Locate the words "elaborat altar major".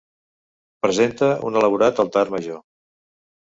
1.61-2.61